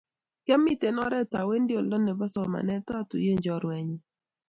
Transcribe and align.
Kiamito 0.43 0.87
oret 1.07 1.31
awendi 1.41 1.73
oldo 1.79 1.97
nebo 2.01 2.25
somanet 2.33 2.85
atuyiechi 2.99 3.43
chorwenyu 3.45 3.97